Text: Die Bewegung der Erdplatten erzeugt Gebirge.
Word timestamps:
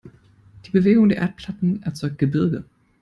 Die 0.65 0.71
Bewegung 0.71 1.09
der 1.09 1.19
Erdplatten 1.19 1.83
erzeugt 1.83 2.17
Gebirge. 2.17 2.63